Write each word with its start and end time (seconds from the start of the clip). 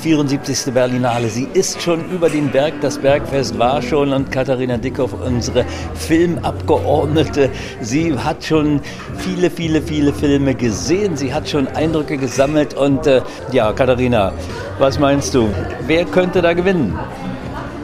74. 0.00 0.72
Berlinale. 0.72 1.28
Sie 1.28 1.46
ist 1.52 1.82
schon 1.82 2.08
über 2.10 2.30
den 2.30 2.50
Berg, 2.50 2.74
das 2.80 2.98
Bergfest 2.98 3.58
war 3.58 3.82
schon 3.82 4.12
und 4.12 4.32
Katharina 4.32 4.78
Dickhoff, 4.78 5.12
unsere 5.12 5.64
Filmabgeordnete, 5.94 7.50
sie 7.80 8.16
hat 8.16 8.42
schon 8.42 8.80
viele, 9.18 9.50
viele, 9.50 9.82
viele 9.82 10.12
Filme 10.12 10.54
gesehen, 10.54 11.16
sie 11.16 11.34
hat 11.34 11.48
schon 11.48 11.68
Eindrücke 11.68 12.16
gesammelt 12.16 12.74
und 12.74 13.06
äh, 13.06 13.20
ja, 13.52 13.72
Katharina, 13.72 14.32
was 14.78 14.98
meinst 14.98 15.34
du? 15.34 15.48
Wer 15.86 16.06
könnte 16.06 16.40
da 16.40 16.54
gewinnen? 16.54 16.98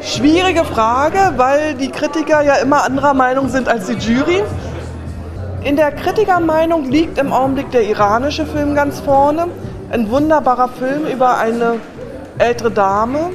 Schwierige 0.00 0.64
Frage, 0.64 1.34
weil 1.36 1.74
die 1.74 1.88
Kritiker 1.88 2.42
ja 2.42 2.54
immer 2.54 2.84
anderer 2.84 3.12
Meinung 3.12 3.48
sind 3.48 3.68
als 3.68 3.86
die 3.86 3.94
Jury. 3.94 4.42
In 5.64 5.76
der 5.76 5.92
Kritikermeinung 5.92 6.90
liegt 6.90 7.18
im 7.18 7.32
Augenblick 7.32 7.70
der 7.73 7.82
iranische 7.82 8.46
Film 8.46 8.74
ganz 8.74 9.01
vorne. 9.01 9.48
Ein 9.90 10.08
wunderbarer 10.10 10.68
Film 10.68 11.06
über 11.06 11.38
eine 11.38 11.80
ältere 12.38 12.70
Dame, 12.70 13.30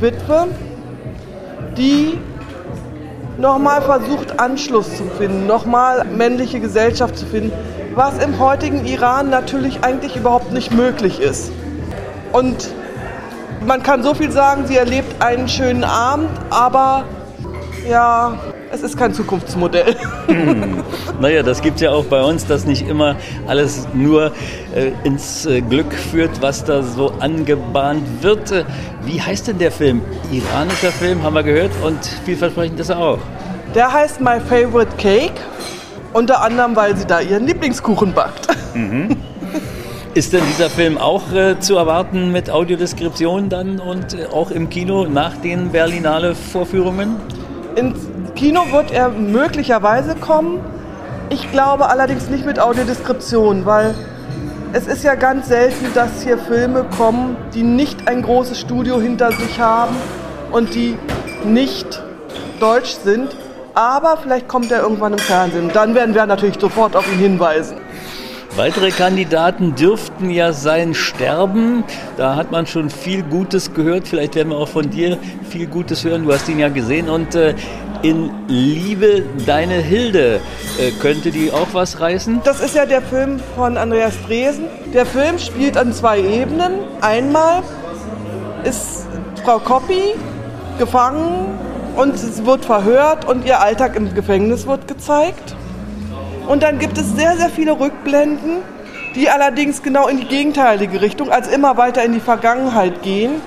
Witwe, 0.00 0.48
die 1.76 2.18
nochmal 3.38 3.82
versucht, 3.82 4.38
Anschluss 4.40 4.96
zu 4.96 5.04
finden, 5.04 5.46
nochmal 5.46 6.04
männliche 6.04 6.60
Gesellschaft 6.60 7.16
zu 7.16 7.26
finden, 7.26 7.52
was 7.94 8.22
im 8.22 8.38
heutigen 8.38 8.84
Iran 8.86 9.30
natürlich 9.30 9.84
eigentlich 9.84 10.16
überhaupt 10.16 10.52
nicht 10.52 10.72
möglich 10.72 11.20
ist. 11.20 11.52
Und 12.32 12.70
man 13.66 13.82
kann 13.82 14.02
so 14.02 14.14
viel 14.14 14.30
sagen, 14.30 14.66
sie 14.66 14.76
erlebt 14.76 15.22
einen 15.22 15.48
schönen 15.48 15.84
Abend, 15.84 16.30
aber 16.50 17.04
ja, 17.88 18.34
es 18.72 18.82
ist 18.82 18.96
kein 18.96 19.12
Zukunftsmodell. 19.14 19.94
Hm. 20.26 20.82
Naja, 21.20 21.42
das 21.42 21.60
gibt 21.60 21.76
es 21.76 21.82
ja 21.82 21.92
auch 21.92 22.04
bei 22.04 22.20
uns, 22.22 22.46
dass 22.46 22.64
nicht 22.64 22.88
immer 22.88 23.14
alles 23.46 23.86
nur 23.94 24.32
äh, 24.74 24.90
ins 25.04 25.46
äh, 25.46 25.60
Glück 25.60 25.92
führt, 25.92 26.42
was 26.42 26.64
da 26.64 26.82
so 26.82 27.12
angebahnt 27.20 28.02
wird. 28.22 28.50
Äh, 28.50 28.64
wie 29.04 29.20
heißt 29.20 29.46
denn 29.46 29.58
der 29.58 29.70
Film? 29.70 30.00
Iranischer 30.32 30.90
Film, 30.90 31.22
haben 31.22 31.34
wir 31.34 31.44
gehört, 31.44 31.70
und 31.84 31.98
vielversprechend 32.24 32.80
ist 32.80 32.88
er 32.88 32.98
auch. 32.98 33.18
Der 33.74 33.92
heißt 33.92 34.20
My 34.20 34.40
Favorite 34.40 34.96
Cake, 34.96 35.34
unter 36.12 36.42
anderem, 36.42 36.74
weil 36.74 36.96
sie 36.96 37.06
da 37.06 37.20
ihren 37.20 37.46
Lieblingskuchen 37.46 38.12
backt. 38.12 38.48
Mhm. 38.74 39.16
Ist 40.14 40.32
denn 40.32 40.42
dieser 40.50 40.68
Film 40.68 40.98
auch 40.98 41.32
äh, 41.32 41.58
zu 41.60 41.76
erwarten 41.76 42.32
mit 42.32 42.50
Audiodeskription 42.50 43.48
dann 43.48 43.78
und 43.78 44.14
äh, 44.14 44.26
auch 44.26 44.50
im 44.50 44.68
Kino 44.70 45.06
nach 45.06 45.36
den 45.36 45.70
Berlinale 45.70 46.34
Vorführungen? 46.34 47.16
Kino 48.42 48.72
wird 48.72 48.90
er 48.90 49.08
möglicherweise 49.10 50.16
kommen. 50.16 50.58
Ich 51.30 51.52
glaube 51.52 51.88
allerdings 51.88 52.28
nicht 52.28 52.44
mit 52.44 52.58
Audiodeskription, 52.58 53.66
weil 53.66 53.94
es 54.72 54.88
ist 54.88 55.04
ja 55.04 55.14
ganz 55.14 55.46
selten, 55.46 55.86
dass 55.94 56.24
hier 56.24 56.36
Filme 56.38 56.84
kommen, 56.96 57.36
die 57.54 57.62
nicht 57.62 58.08
ein 58.08 58.20
großes 58.20 58.58
Studio 58.58 59.00
hinter 59.00 59.30
sich 59.30 59.60
haben 59.60 59.94
und 60.50 60.74
die 60.74 60.98
nicht 61.44 62.02
deutsch 62.58 62.96
sind. 63.04 63.28
Aber 63.74 64.16
vielleicht 64.20 64.48
kommt 64.48 64.72
er 64.72 64.82
irgendwann 64.82 65.12
im 65.12 65.20
Fernsehen. 65.20 65.70
Dann 65.72 65.94
werden 65.94 66.12
wir 66.12 66.26
natürlich 66.26 66.58
sofort 66.58 66.96
auf 66.96 67.06
ihn 67.12 67.20
hinweisen. 67.20 67.76
Weitere 68.56 68.90
Kandidaten 68.90 69.76
dürften 69.76 70.30
ja 70.30 70.52
sein 70.52 70.94
Sterben. 70.94 71.84
Da 72.16 72.34
hat 72.34 72.50
man 72.50 72.66
schon 72.66 72.90
viel 72.90 73.22
Gutes 73.22 73.72
gehört. 73.72 74.08
Vielleicht 74.08 74.34
werden 74.34 74.48
wir 74.48 74.56
auch 74.56 74.68
von 74.68 74.90
dir 74.90 75.16
viel 75.48 75.68
Gutes 75.68 76.02
hören. 76.04 76.24
Du 76.24 76.32
hast 76.32 76.48
ihn 76.48 76.58
ja 76.58 76.68
gesehen. 76.68 77.08
Und 77.08 77.36
äh, 77.36 77.54
in 78.02 78.30
Liebe 78.48 79.22
deine 79.46 79.74
Hilde 79.74 80.40
äh, 80.78 80.90
könnte 81.00 81.30
die 81.30 81.50
auch 81.50 81.68
was 81.72 82.00
reißen? 82.00 82.40
Das 82.44 82.60
ist 82.60 82.74
ja 82.74 82.84
der 82.84 83.02
Film 83.02 83.40
von 83.56 83.76
Andreas 83.76 84.14
Dresen. 84.26 84.64
Der 84.92 85.06
Film 85.06 85.38
spielt 85.38 85.76
an 85.76 85.92
zwei 85.92 86.20
Ebenen. 86.20 86.72
Einmal 87.00 87.62
ist 88.64 89.06
Frau 89.44 89.58
Koppi 89.58 90.14
gefangen 90.78 91.46
und 91.96 92.14
es 92.14 92.44
wird 92.44 92.64
verhört 92.64 93.24
und 93.26 93.44
ihr 93.44 93.60
Alltag 93.60 93.96
im 93.96 94.14
Gefängnis 94.14 94.66
wird 94.66 94.88
gezeigt. 94.88 95.54
Und 96.48 96.62
dann 96.62 96.78
gibt 96.78 96.98
es 96.98 97.14
sehr, 97.14 97.36
sehr 97.36 97.50
viele 97.50 97.78
Rückblenden, 97.78 98.58
die 99.14 99.28
allerdings 99.28 99.82
genau 99.82 100.08
in 100.08 100.18
die 100.18 100.26
gegenteilige 100.26 101.00
Richtung, 101.00 101.30
also 101.30 101.50
immer 101.50 101.76
weiter 101.76 102.04
in 102.04 102.12
die 102.12 102.20
Vergangenheit 102.20 103.02
gehen, 103.02 103.40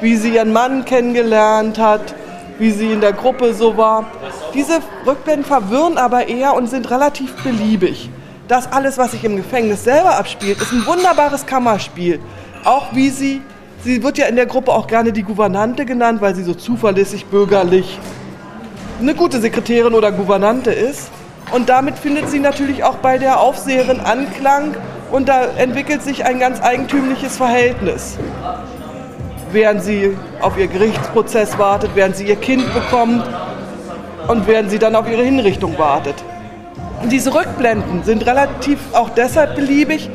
wie 0.00 0.16
sie 0.16 0.34
ihren 0.34 0.52
Mann 0.52 0.84
kennengelernt 0.84 1.78
hat, 1.78 2.14
wie 2.58 2.70
sie 2.70 2.92
in 2.92 3.00
der 3.00 3.12
Gruppe 3.12 3.54
so 3.54 3.76
war. 3.76 4.06
Diese 4.54 4.80
Rückblenden 5.06 5.44
verwirren 5.44 5.98
aber 5.98 6.28
eher 6.28 6.54
und 6.54 6.68
sind 6.68 6.90
relativ 6.90 7.32
beliebig. 7.42 8.10
Das 8.48 8.70
alles, 8.70 8.98
was 8.98 9.12
sich 9.12 9.24
im 9.24 9.36
Gefängnis 9.36 9.84
selber 9.84 10.18
abspielt, 10.18 10.60
ist 10.60 10.72
ein 10.72 10.84
wunderbares 10.86 11.46
Kammerspiel. 11.46 12.20
Auch 12.64 12.94
wie 12.94 13.08
sie, 13.10 13.40
sie 13.82 14.02
wird 14.02 14.18
ja 14.18 14.26
in 14.26 14.36
der 14.36 14.46
Gruppe 14.46 14.72
auch 14.72 14.86
gerne 14.86 15.12
die 15.12 15.22
Gouvernante 15.22 15.86
genannt, 15.86 16.20
weil 16.20 16.34
sie 16.34 16.42
so 16.42 16.54
zuverlässig, 16.54 17.26
bürgerlich, 17.26 17.98
eine 19.00 19.14
gute 19.14 19.40
Sekretärin 19.40 19.94
oder 19.94 20.12
Gouvernante 20.12 20.70
ist. 20.70 21.10
Und 21.52 21.68
damit 21.68 21.98
findet 21.98 22.30
sie 22.30 22.38
natürlich 22.38 22.84
auch 22.84 22.96
bei 22.96 23.18
der 23.18 23.40
Aufseherin 23.40 24.00
Anklang 24.00 24.74
und 25.10 25.28
da 25.28 25.44
entwickelt 25.44 26.02
sich 26.02 26.24
ein 26.24 26.38
ganz 26.38 26.62
eigentümliches 26.62 27.36
Verhältnis. 27.36 28.18
Während 29.54 29.82
sie 29.84 30.16
auf 30.40 30.58
ihr 30.58 30.66
Gerichtsprozess 30.66 31.56
wartet, 31.58 31.92
während 31.94 32.16
sie 32.16 32.24
ihr 32.24 32.34
Kind 32.34 32.64
bekommt 32.74 33.22
und 34.26 34.48
während 34.48 34.68
sie 34.68 34.80
dann 34.80 34.96
auf 34.96 35.08
ihre 35.08 35.22
Hinrichtung 35.22 35.78
wartet. 35.78 36.16
Diese 37.04 37.32
Rückblenden 37.32 38.02
sind 38.02 38.26
relativ 38.26 38.80
auch 38.94 39.10
deshalb 39.10 39.54
beliebig, 39.54 40.10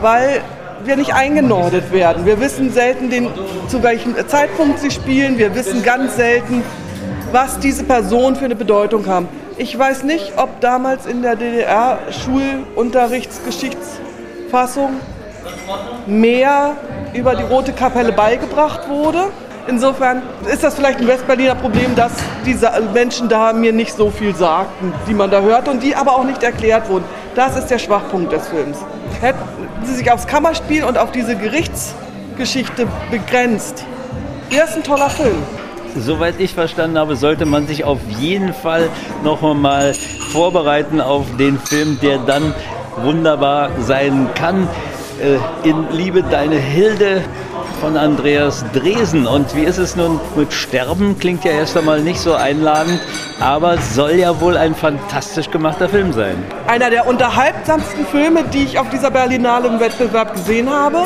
weil 0.00 0.40
wir 0.82 0.96
nicht 0.96 1.14
eingenordet 1.14 1.92
werden. 1.92 2.26
Wir 2.26 2.40
wissen 2.40 2.72
selten, 2.72 3.08
den, 3.08 3.28
zu 3.68 3.84
welchem 3.84 4.16
Zeitpunkt 4.26 4.80
sie 4.80 4.90
spielen. 4.90 5.38
Wir 5.38 5.54
wissen 5.54 5.84
ganz 5.84 6.16
selten, 6.16 6.64
was 7.30 7.60
diese 7.60 7.84
Personen 7.84 8.34
für 8.34 8.46
eine 8.46 8.56
Bedeutung 8.56 9.06
haben. 9.06 9.28
Ich 9.58 9.78
weiß 9.78 10.02
nicht, 10.02 10.32
ob 10.38 10.60
damals 10.60 11.06
in 11.06 11.22
der 11.22 11.36
DDR 11.36 12.00
Schulunterrichtsgeschichtsfassung 12.10 14.90
mehr 16.06 16.72
über 17.14 17.34
die 17.34 17.42
Rote 17.42 17.72
Kapelle 17.72 18.12
beigebracht 18.12 18.88
wurde. 18.88 19.30
Insofern 19.68 20.22
ist 20.50 20.64
das 20.64 20.74
vielleicht 20.74 20.98
ein 20.98 21.06
Westberliner 21.06 21.54
Problem, 21.54 21.94
dass 21.94 22.12
diese 22.44 22.70
Menschen 22.92 23.28
da 23.28 23.52
mir 23.52 23.72
nicht 23.72 23.94
so 23.94 24.10
viel 24.10 24.34
sagten, 24.34 24.92
die 25.08 25.14
man 25.14 25.30
da 25.30 25.40
hört 25.40 25.68
und 25.68 25.82
die 25.82 25.94
aber 25.94 26.16
auch 26.16 26.24
nicht 26.24 26.42
erklärt 26.42 26.88
wurden. 26.88 27.04
Das 27.34 27.56
ist 27.56 27.68
der 27.68 27.78
Schwachpunkt 27.78 28.32
des 28.32 28.48
Films. 28.48 28.78
Hätten 29.20 29.38
sie 29.84 29.94
sich 29.94 30.10
aufs 30.10 30.26
Kammerspiel 30.26 30.84
und 30.84 30.98
auf 30.98 31.12
diese 31.12 31.36
Gerichtsgeschichte 31.36 32.88
begrenzt, 33.10 33.84
wäre 34.50 34.66
es 34.66 34.74
ein 34.74 34.82
toller 34.82 35.10
Film 35.10 35.42
soweit 35.96 36.40
ich 36.40 36.54
verstanden 36.54 36.98
habe, 36.98 37.16
sollte 37.16 37.44
man 37.46 37.66
sich 37.66 37.84
auf 37.84 37.98
jeden 38.18 38.54
Fall 38.54 38.88
noch 39.22 39.42
einmal 39.42 39.94
vorbereiten 39.94 41.00
auf 41.00 41.26
den 41.38 41.58
Film, 41.58 41.98
der 42.00 42.18
dann 42.18 42.54
wunderbar 43.02 43.70
sein 43.80 44.28
kann. 44.34 44.68
Äh, 45.22 45.38
in 45.68 45.86
Liebe 45.92 46.24
deine 46.24 46.56
Hilde 46.56 47.22
von 47.80 47.96
Andreas 47.96 48.64
Dresen. 48.72 49.28
Und 49.28 49.54
wie 49.54 49.62
ist 49.62 49.78
es 49.78 49.94
nun 49.94 50.20
mit 50.34 50.52
Sterben? 50.52 51.16
Klingt 51.16 51.44
ja 51.44 51.52
erst 51.52 51.76
einmal 51.76 52.00
nicht 52.00 52.18
so 52.18 52.34
einladend, 52.34 53.00
aber 53.38 53.78
soll 53.78 54.12
ja 54.12 54.40
wohl 54.40 54.56
ein 54.56 54.74
fantastisch 54.74 55.48
gemachter 55.48 55.88
Film 55.88 56.12
sein. 56.12 56.42
Einer 56.66 56.90
der 56.90 57.06
unterhaltsamsten 57.06 58.04
Filme, 58.06 58.42
die 58.52 58.64
ich 58.64 58.80
auf 58.80 58.90
dieser 58.90 59.12
Berlinale 59.12 59.68
im 59.68 59.78
Wettbewerb 59.78 60.34
gesehen 60.34 60.68
habe. 60.68 61.04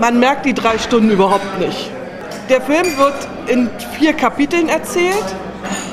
Man 0.00 0.18
merkt 0.18 0.46
die 0.46 0.54
drei 0.54 0.78
Stunden 0.78 1.10
überhaupt 1.10 1.58
nicht. 1.58 1.90
Der 2.48 2.62
Film 2.62 2.86
wird 2.96 3.28
in 3.46 3.68
vier 3.98 4.14
Kapiteln 4.14 4.70
erzählt 4.70 5.34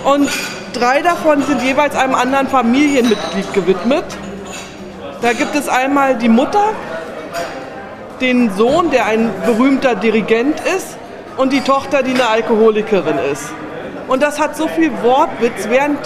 und 0.06 0.30
drei 0.72 1.02
davon 1.02 1.44
sind 1.44 1.62
jeweils 1.62 1.98
einem 1.98 2.16
anderen 2.16 2.48
Familienmitglied 2.48 3.54
gewidmet. 3.54 4.06
Da 5.22 5.34
gibt 5.34 5.56
es 5.56 5.68
einmal 5.68 6.16
die 6.18 6.30
Mutter, 6.30 6.72
den 8.21 8.51
Sohn, 8.56 8.91
der 8.91 9.06
ein 9.06 9.29
berühmter 9.45 9.95
Dirigent 9.95 10.59
ist, 10.75 10.97
und 11.38 11.51
die 11.51 11.62
Tochter, 11.62 12.01
die 12.01 12.12
eine 12.12 12.27
Alkoholikerin 12.27 13.17
ist. 13.31 13.51
Und 14.07 14.21
das 14.23 14.39
hat 14.39 14.56
so 14.56 14.67
viel 14.67 14.91
Wortwitz, 15.03 15.67
während 15.69 16.00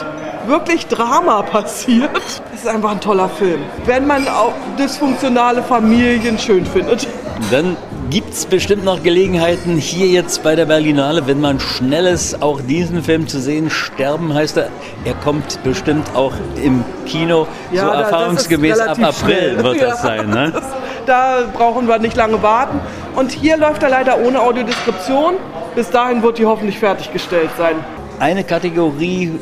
wirklich 0.48 0.88
Drama 0.88 1.42
passiert. 1.52 2.10
Es 2.54 2.62
ist 2.62 2.68
einfach 2.68 2.92
ein 2.92 3.02
toller 3.02 3.30
Film, 3.30 3.62
wenn 3.86 4.08
man 4.08 4.28
auch 4.28 4.54
dysfunktionale 4.78 5.62
Familien 5.64 6.40
schön 6.40 6.66
findet. 6.66 7.08
Dann 7.52 7.78
gibt 8.10 8.34
es 8.34 8.46
bestimmt 8.46 8.84
noch 8.84 9.04
Gelegenheiten 9.04 9.78
hier 9.78 10.08
jetzt 10.08 10.42
bei 10.44 10.56
der 10.56 10.66
Berlinale, 10.66 11.28
wenn 11.28 11.40
man 11.40 11.60
schnell 11.60 12.08
ist, 12.08 12.42
auch 12.42 12.60
diesen 12.62 13.04
Film 13.04 13.28
zu 13.28 13.40
sehen. 13.40 13.70
Sterben 13.70 14.34
heißt 14.34 14.58
er, 14.58 14.70
er 15.06 15.14
kommt 15.24 15.62
bestimmt 15.64 16.08
auch 16.16 16.34
im 16.64 16.84
Kino, 17.06 17.48
ja, 17.72 17.86
so 17.86 17.92
erfahrungsgemäß 17.92 18.80
ab 18.80 18.98
April 19.00 19.14
schnell. 19.14 19.64
wird 19.64 19.76
das 19.82 19.90
ja, 19.90 19.96
sein. 19.98 20.30
Ne? 20.30 20.52
Das, 20.52 20.64
da 21.10 21.40
brauchen 21.52 21.88
wir 21.88 22.00
nicht 22.00 22.16
lange 22.16 22.42
warten. 22.44 22.80
Und 23.16 23.32
hier 23.32 23.58
läuft 23.58 23.84
er 23.84 23.90
leider 23.90 24.20
ohne 24.20 24.42
Audiodeskription. 24.42 25.36
Bis 25.76 25.90
dahin 25.90 26.22
wird 26.22 26.38
die 26.38 26.46
hoffentlich 26.46 26.80
fertiggestellt 26.80 27.50
sein. 27.58 27.76
Eine 28.20 28.44
Kategorie 28.44 29.40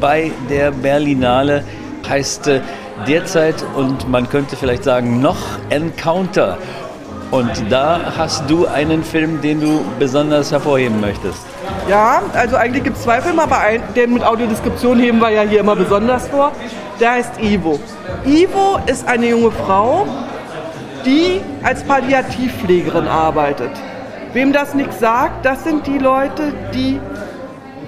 bei 0.00 0.32
der 0.50 0.70
Berlinale 0.72 1.64
heißt 2.08 2.48
äh, 2.48 2.60
derzeit 3.06 3.64
und 3.76 4.08
man 4.08 4.28
könnte 4.28 4.56
vielleicht 4.56 4.84
sagen 4.84 5.20
noch 5.20 5.36
Encounter. 5.70 6.58
Und 7.30 7.50
da 7.70 8.00
hast 8.16 8.48
du 8.48 8.66
einen 8.66 9.02
Film, 9.02 9.40
den 9.40 9.60
du 9.60 9.80
besonders 9.98 10.52
hervorheben 10.52 11.00
möchtest. 11.00 11.44
Ja, 11.88 12.22
also 12.34 12.56
eigentlich 12.56 12.84
gibt 12.84 12.96
es 12.96 13.02
zwei 13.02 13.20
Filme, 13.20 13.42
aber 13.42 13.58
einen, 13.58 13.82
den 13.94 14.12
mit 14.12 14.24
Audiodeskription 14.24 14.98
heben 15.00 15.18
wir 15.18 15.30
ja 15.30 15.42
hier 15.42 15.60
immer 15.60 15.74
besonders 15.74 16.28
vor. 16.28 16.52
Der 17.00 17.12
heißt 17.12 17.32
Ivo. 17.42 17.80
Ivo 18.24 18.78
ist 18.86 19.06
eine 19.08 19.28
junge 19.28 19.50
Frau, 19.50 20.06
die 21.06 21.40
als 21.62 21.84
Palliativpflegerin 21.84 23.06
arbeitet. 23.06 23.70
Wem 24.32 24.52
das 24.52 24.74
nichts 24.74 24.98
sagt, 24.98 25.46
das 25.46 25.64
sind 25.64 25.86
die 25.86 25.98
Leute, 25.98 26.52
die 26.74 27.00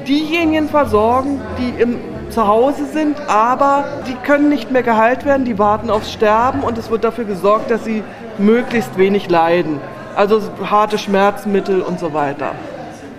diejenigen 0.07 0.69
versorgen, 0.69 1.41
die 1.59 1.83
im 1.83 1.99
zu 2.31 2.47
Hause 2.47 2.85
sind, 2.93 3.19
aber 3.29 3.85
die 4.07 4.15
können 4.15 4.49
nicht 4.49 4.71
mehr 4.71 4.83
geheilt 4.83 5.25
werden, 5.25 5.45
die 5.45 5.59
warten 5.59 5.91
aufs 5.91 6.13
Sterben 6.13 6.61
und 6.61 6.77
es 6.79 6.91
wird 6.91 7.05
dafür 7.05 7.25
gesorgt, 7.25 7.71
dass 7.71 7.85
sie 7.85 8.03
möglichst 8.39 8.99
wenig 8.99 9.31
leiden. 9.31 9.81
Also 10.15 10.43
harte 10.71 10.99
Schmerzmittel 10.99 11.81
und 11.81 11.99
so 11.99 12.13
weiter. 12.13 12.53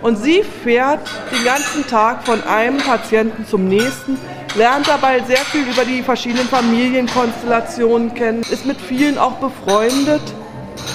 Und 0.02 0.18
sie 0.18 0.44
fährt 0.44 1.02
den 1.32 1.44
ganzen 1.44 1.86
Tag 1.88 2.24
von 2.24 2.42
einem 2.44 2.78
Patienten 2.78 3.46
zum 3.46 3.68
nächsten, 3.68 4.18
lernt 4.56 4.88
dabei 4.88 5.20
sehr 5.28 5.38
viel 5.38 5.68
über 5.68 5.84
die 5.84 6.02
verschiedenen 6.02 6.48
Familienkonstellationen 6.48 8.14
kennen, 8.14 8.42
ist 8.50 8.66
mit 8.66 8.80
vielen 8.80 9.18
auch 9.18 9.34
befreundet, 9.34 10.22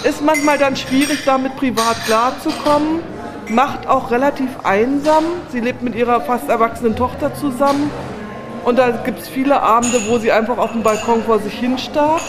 ist 0.05 0.25
manchmal 0.25 0.57
dann 0.57 0.75
schwierig, 0.75 1.23
damit 1.27 1.55
privat 1.57 2.03
klarzukommen, 2.07 3.01
macht 3.49 3.87
auch 3.87 4.11
relativ 4.11 4.49
einsam. 4.65 5.25
Sie 5.51 5.61
lebt 5.61 5.83
mit 5.83 5.95
ihrer 5.95 6.23
fast 6.23 6.49
erwachsenen 6.49 6.97
Tochter 6.97 7.35
zusammen 7.35 7.91
und 8.65 8.79
da 8.79 8.91
gibt 8.91 9.21
es 9.21 9.29
viele 9.29 9.61
Abende, 9.63 10.01
wo 10.09 10.19
sie 10.19 10.33
einfach 10.33 10.57
auf 10.57 10.73
dem 10.73 10.83
Balkon 10.83 11.23
vor 11.25 11.41
sich 11.41 11.53
hin 11.53 11.77
starrt. 11.77 12.23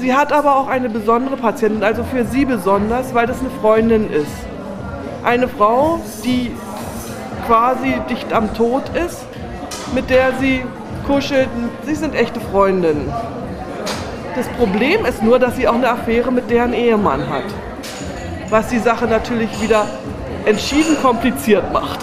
Sie 0.00 0.14
hat 0.14 0.32
aber 0.32 0.56
auch 0.56 0.68
eine 0.68 0.88
besondere 0.88 1.36
Patientin, 1.36 1.84
also 1.84 2.02
für 2.02 2.24
sie 2.24 2.46
besonders, 2.46 3.14
weil 3.14 3.26
das 3.26 3.40
eine 3.40 3.50
Freundin 3.60 4.10
ist. 4.10 4.51
Eine 5.24 5.46
Frau, 5.46 6.00
die 6.24 6.50
quasi 7.46 7.94
dicht 8.10 8.32
am 8.32 8.52
Tod 8.54 8.82
ist, 9.06 9.24
mit 9.94 10.10
der 10.10 10.32
sie 10.40 10.62
kuschelt. 11.06 11.48
Sie 11.84 11.94
sind 11.94 12.14
echte 12.14 12.40
Freundinnen. 12.40 13.12
Das 14.34 14.48
Problem 14.48 15.04
ist 15.04 15.22
nur, 15.22 15.38
dass 15.38 15.56
sie 15.56 15.68
auch 15.68 15.74
eine 15.74 15.90
Affäre 15.90 16.32
mit 16.32 16.50
deren 16.50 16.72
Ehemann 16.72 17.28
hat. 17.28 17.44
Was 18.50 18.68
die 18.68 18.78
Sache 18.78 19.06
natürlich 19.06 19.48
wieder 19.62 19.86
entschieden 20.44 20.96
kompliziert 21.00 21.72
macht. 21.72 22.00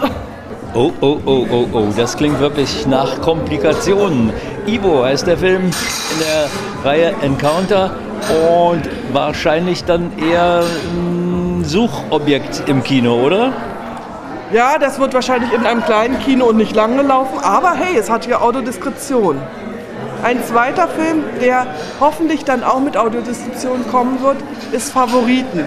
Oh, 0.74 0.92
oh, 1.02 1.18
oh, 1.26 1.46
oh, 1.52 1.68
oh, 1.74 1.88
das 1.98 2.16
klingt 2.16 2.40
wirklich 2.40 2.86
nach 2.88 3.20
Komplikationen. 3.22 4.32
Ivo 4.68 5.04
heißt 5.04 5.28
der 5.28 5.38
Film 5.38 5.64
in 5.64 6.20
der 6.20 6.90
Reihe 6.90 7.16
Encounter 7.22 7.92
und 8.30 8.84
wahrscheinlich 9.12 9.84
dann 9.84 10.12
eher 10.20 10.60
ein 10.62 11.19
Suchobjekt 11.70 12.64
im 12.66 12.84
Kino, 12.84 13.24
oder? 13.24 13.54
Ja, 14.52 14.80
das 14.80 15.00
wird 15.00 15.14
wahrscheinlich 15.14 15.54
in 15.54 15.68
einem 15.68 15.86
kleinen 15.86 16.20
Kino 16.20 16.46
und 16.46 16.58
nicht 16.58 16.76
lange 16.76 17.04
laufen, 17.04 17.38
aber 17.44 17.74
hey, 17.74 17.96
es 17.96 18.10
hat 18.10 18.26
hier 18.26 18.42
Audiodeskription. 18.42 19.40
Ein 20.24 20.44
zweiter 20.44 20.88
Film, 20.88 21.24
der 21.40 21.68
hoffentlich 22.00 22.44
dann 22.44 22.64
auch 22.64 22.80
mit 22.80 22.98
Audiodeskription 22.98 23.88
kommen 23.92 24.20
wird, 24.24 24.38
ist 24.72 24.92
Favoriten. 24.92 25.64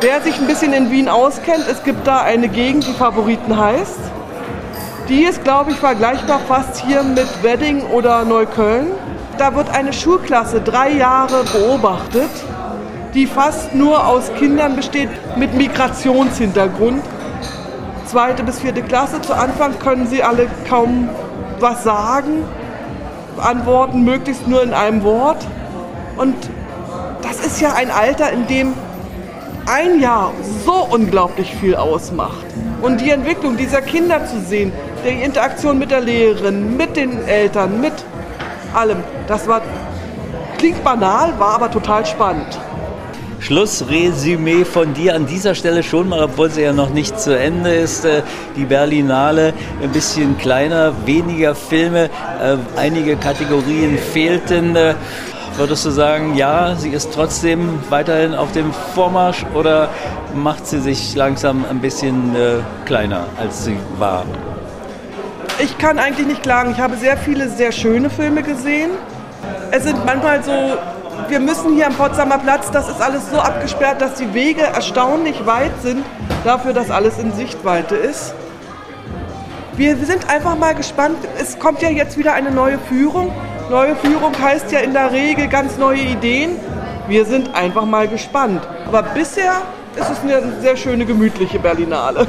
Wer 0.00 0.22
sich 0.22 0.40
ein 0.40 0.46
bisschen 0.46 0.72
in 0.72 0.90
Wien 0.90 1.10
auskennt, 1.10 1.66
es 1.70 1.84
gibt 1.84 2.06
da 2.06 2.22
eine 2.22 2.48
Gegend, 2.48 2.86
die 2.86 2.94
Favoriten 2.94 3.56
heißt. 3.56 4.00
Die 5.10 5.24
ist, 5.24 5.44
glaube 5.44 5.72
ich, 5.72 5.76
vergleichbar 5.76 6.40
fast 6.48 6.82
hier 6.82 7.02
mit 7.02 7.28
Wedding 7.42 7.82
oder 7.88 8.24
Neukölln. 8.24 8.86
Da 9.36 9.54
wird 9.54 9.68
eine 9.68 9.92
Schulklasse 9.92 10.62
drei 10.62 10.92
Jahre 10.92 11.44
beobachtet, 11.44 12.30
die 13.14 13.26
fast 13.26 13.74
nur 13.74 14.06
aus 14.06 14.32
Kindern 14.38 14.76
besteht 14.76 15.08
mit 15.36 15.54
Migrationshintergrund. 15.54 17.02
Zweite 18.06 18.42
bis 18.42 18.60
vierte 18.60 18.82
Klasse. 18.82 19.20
Zu 19.20 19.34
Anfang 19.34 19.78
können 19.78 20.06
sie 20.06 20.22
alle 20.22 20.46
kaum 20.68 21.08
was 21.60 21.84
sagen, 21.84 22.44
antworten 23.38 24.04
möglichst 24.04 24.48
nur 24.48 24.62
in 24.62 24.74
einem 24.74 25.02
Wort. 25.02 25.46
Und 26.16 26.34
das 27.22 27.44
ist 27.44 27.60
ja 27.60 27.74
ein 27.74 27.90
Alter, 27.90 28.30
in 28.30 28.46
dem 28.46 28.74
ein 29.66 30.00
Jahr 30.00 30.32
so 30.64 30.86
unglaublich 30.90 31.54
viel 31.54 31.76
ausmacht. 31.76 32.46
Und 32.80 33.00
die 33.00 33.10
Entwicklung 33.10 33.56
dieser 33.56 33.80
Kinder 33.80 34.26
zu 34.26 34.40
sehen, 34.40 34.72
die 35.04 35.22
Interaktion 35.22 35.78
mit 35.78 35.90
der 35.90 36.00
Lehrerin, 36.00 36.76
mit 36.76 36.96
den 36.96 37.24
Eltern, 37.26 37.80
mit 37.80 37.92
allem, 38.74 38.98
das 39.28 39.46
war, 39.46 39.62
klingt 40.58 40.82
banal, 40.82 41.38
war 41.38 41.54
aber 41.54 41.70
total 41.70 42.04
spannend. 42.04 42.58
Schlussresümee 43.42 44.64
von 44.64 44.94
dir 44.94 45.16
an 45.16 45.26
dieser 45.26 45.56
Stelle 45.56 45.82
schon 45.82 46.08
mal, 46.08 46.22
obwohl 46.22 46.48
sie 46.48 46.62
ja 46.62 46.72
noch 46.72 46.90
nicht 46.90 47.18
zu 47.18 47.36
Ende 47.36 47.74
ist. 47.74 48.04
Äh, 48.04 48.22
die 48.56 48.64
Berlinale 48.64 49.52
ein 49.82 49.90
bisschen 49.90 50.38
kleiner, 50.38 50.92
weniger 51.06 51.56
Filme, 51.56 52.04
äh, 52.04 52.56
einige 52.76 53.16
Kategorien 53.16 53.98
fehlten. 53.98 54.76
Äh, 54.76 54.94
würdest 55.56 55.84
du 55.84 55.90
sagen, 55.90 56.36
ja, 56.36 56.76
sie 56.76 56.90
ist 56.90 57.12
trotzdem 57.12 57.80
weiterhin 57.90 58.36
auf 58.36 58.52
dem 58.52 58.72
Vormarsch 58.94 59.44
oder 59.54 59.88
macht 60.36 60.64
sie 60.68 60.80
sich 60.80 61.14
langsam 61.16 61.64
ein 61.68 61.80
bisschen 61.80 62.34
kleiner, 62.86 63.26
als 63.38 63.64
sie 63.64 63.76
war? 63.98 64.24
Ich 65.58 65.76
kann 65.76 65.98
eigentlich 65.98 66.26
nicht 66.26 66.42
klagen. 66.42 66.70
Ich 66.70 66.80
habe 66.80 66.96
sehr 66.96 67.18
viele 67.18 67.50
sehr 67.50 67.70
schöne 67.70 68.08
Filme 68.08 68.42
gesehen. 68.42 68.92
Es 69.70 69.84
sind 69.84 70.02
manchmal 70.06 70.42
so, 70.42 70.78
wir 71.28 71.40
müssen 71.40 71.74
hier 71.74 71.86
am 71.86 71.94
Potsdamer 71.94 72.38
Platz, 72.38 72.70
das 72.70 72.88
ist 72.88 73.00
alles 73.00 73.30
so 73.30 73.38
abgesperrt, 73.38 74.00
dass 74.00 74.14
die 74.14 74.34
Wege 74.34 74.62
erstaunlich 74.62 75.46
weit 75.46 75.72
sind, 75.82 76.04
dafür, 76.44 76.72
dass 76.72 76.90
alles 76.90 77.18
in 77.18 77.32
Sichtweite 77.32 77.94
ist. 77.94 78.34
Wir 79.74 79.96
sind 79.96 80.28
einfach 80.28 80.56
mal 80.56 80.74
gespannt. 80.74 81.16
Es 81.40 81.58
kommt 81.58 81.80
ja 81.80 81.88
jetzt 81.88 82.18
wieder 82.18 82.34
eine 82.34 82.50
neue 82.50 82.78
Führung. 82.78 83.32
Neue 83.70 83.96
Führung 83.96 84.32
heißt 84.38 84.70
ja 84.70 84.80
in 84.80 84.92
der 84.92 85.12
Regel 85.12 85.48
ganz 85.48 85.78
neue 85.78 86.00
Ideen. 86.00 86.58
Wir 87.08 87.24
sind 87.24 87.54
einfach 87.54 87.86
mal 87.86 88.06
gespannt. 88.06 88.60
Aber 88.86 89.02
bisher 89.02 89.62
ist 89.96 90.10
es 90.10 90.20
eine 90.20 90.60
sehr 90.60 90.76
schöne, 90.76 91.06
gemütliche 91.06 91.58
Berlinale. 91.58 92.26